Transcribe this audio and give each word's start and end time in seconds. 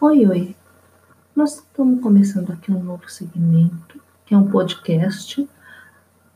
Oi, 0.00 0.24
oi. 0.26 0.54
Nós 1.34 1.56
estamos 1.56 2.00
começando 2.00 2.52
aqui 2.52 2.70
um 2.70 2.80
novo 2.80 3.10
segmento, 3.10 4.00
que 4.24 4.32
é 4.32 4.38
um 4.38 4.48
podcast. 4.48 5.48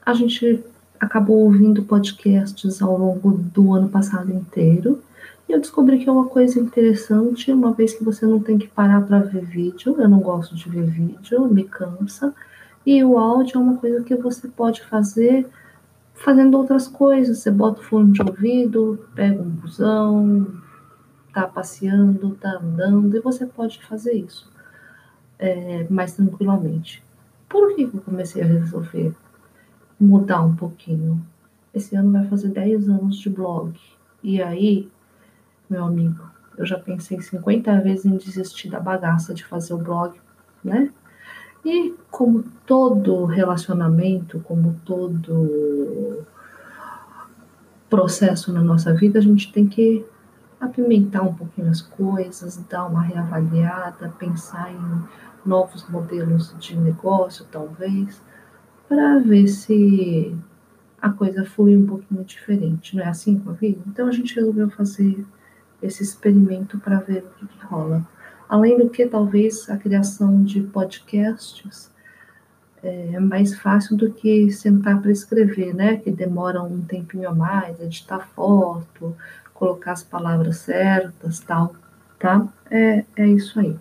A 0.04 0.12
gente 0.12 0.64
acabou 0.98 1.44
ouvindo 1.44 1.84
podcasts 1.84 2.82
ao 2.82 2.98
longo 2.98 3.30
do 3.30 3.72
ano 3.72 3.88
passado 3.88 4.32
inteiro. 4.32 5.00
E 5.48 5.52
eu 5.52 5.60
descobri 5.60 6.00
que 6.00 6.08
é 6.08 6.12
uma 6.12 6.26
coisa 6.26 6.58
interessante, 6.58 7.52
uma 7.52 7.72
vez 7.72 7.94
que 7.94 8.02
você 8.02 8.26
não 8.26 8.40
tem 8.40 8.58
que 8.58 8.66
parar 8.66 9.02
para 9.02 9.20
ver 9.20 9.44
vídeo. 9.44 9.94
Eu 9.96 10.08
não 10.08 10.18
gosto 10.18 10.56
de 10.56 10.68
ver 10.68 10.90
vídeo, 10.90 11.46
me 11.46 11.62
cansa. 11.62 12.34
E 12.84 13.04
o 13.04 13.16
áudio 13.16 13.58
é 13.58 13.62
uma 13.62 13.76
coisa 13.76 14.02
que 14.02 14.16
você 14.16 14.48
pode 14.48 14.82
fazer 14.86 15.48
fazendo 16.14 16.58
outras 16.58 16.88
coisas. 16.88 17.38
Você 17.38 17.52
bota 17.52 17.80
o 17.80 17.84
fone 17.84 18.10
de 18.10 18.22
ouvido, 18.22 19.06
pega 19.14 19.40
um 19.40 19.50
busão, 19.50 20.48
tá 21.32 21.46
passeando, 21.46 22.36
tá 22.36 22.58
andando, 22.62 23.16
e 23.16 23.20
você 23.20 23.46
pode 23.46 23.82
fazer 23.84 24.12
isso 24.12 24.50
é, 25.38 25.86
mais 25.90 26.14
tranquilamente. 26.14 27.02
Por 27.48 27.74
que 27.74 27.82
eu 27.82 28.00
comecei 28.00 28.42
a 28.42 28.46
resolver 28.46 29.14
mudar 29.98 30.42
um 30.42 30.54
pouquinho? 30.54 31.24
Esse 31.74 31.96
ano 31.96 32.12
vai 32.12 32.26
fazer 32.28 32.48
10 32.48 32.88
anos 32.88 33.16
de 33.16 33.28
blog. 33.28 33.78
E 34.22 34.40
aí, 34.40 34.90
meu 35.68 35.84
amigo, 35.84 36.22
eu 36.56 36.64
já 36.64 36.78
pensei 36.78 37.20
50 37.20 37.80
vezes 37.80 38.06
em 38.06 38.16
desistir 38.16 38.70
da 38.70 38.78
bagaça 38.78 39.34
de 39.34 39.44
fazer 39.44 39.74
o 39.74 39.78
blog, 39.78 40.18
né? 40.62 40.90
E 41.64 41.94
como 42.10 42.44
todo 42.66 43.24
relacionamento, 43.24 44.40
como 44.40 44.80
todo 44.84 46.24
processo 47.88 48.52
na 48.52 48.62
nossa 48.62 48.94
vida, 48.94 49.18
a 49.18 49.22
gente 49.22 49.52
tem 49.52 49.66
que 49.66 50.04
apimentar 50.62 51.22
um 51.22 51.34
pouquinho 51.34 51.68
as 51.68 51.82
coisas, 51.82 52.56
dar 52.68 52.86
uma 52.86 53.02
reavaliada, 53.02 54.08
pensar 54.16 54.72
em 54.72 55.02
novos 55.44 55.88
modelos 55.88 56.54
de 56.58 56.76
negócio, 56.78 57.44
talvez, 57.50 58.22
para 58.88 59.18
ver 59.18 59.48
se 59.48 60.36
a 61.00 61.10
coisa 61.10 61.44
flui 61.44 61.76
um 61.76 61.84
pouquinho 61.84 62.24
diferente. 62.24 62.94
Não 62.94 63.02
é 63.02 63.08
assim 63.08 63.40
com 63.40 63.50
a 63.50 63.54
vida? 63.54 63.80
Então 63.88 64.06
a 64.06 64.12
gente 64.12 64.36
resolveu 64.36 64.70
fazer 64.70 65.26
esse 65.82 66.04
experimento 66.04 66.78
para 66.78 67.00
ver 67.00 67.24
o 67.24 67.38
que, 67.38 67.46
que 67.46 67.66
rola. 67.66 68.06
Além 68.48 68.78
do 68.78 68.88
que, 68.88 69.04
talvez 69.06 69.68
a 69.68 69.76
criação 69.76 70.44
de 70.44 70.60
podcasts 70.60 71.90
é 72.84 73.18
mais 73.18 73.56
fácil 73.56 73.96
do 73.96 74.12
que 74.12 74.50
sentar 74.50 75.00
para 75.00 75.12
escrever, 75.12 75.74
né? 75.74 75.96
Que 75.96 76.10
demora 76.10 76.62
um 76.62 76.82
tempinho 76.82 77.28
a 77.28 77.34
mais, 77.34 77.80
editar 77.80 78.28
foto, 78.34 79.16
colocar 79.62 79.92
as 79.92 80.02
palavras 80.02 80.56
certas, 80.56 81.38
tal, 81.38 81.72
tá? 82.18 82.48
É, 82.68 83.04
é 83.14 83.28
isso 83.28 83.60
aí. 83.60 83.76